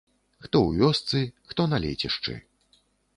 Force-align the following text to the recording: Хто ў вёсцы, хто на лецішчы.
Хто 0.43 0.57
ў 0.67 0.69
вёсцы, 0.79 1.19
хто 1.51 1.61
на 1.73 1.77
лецішчы. 1.85 2.33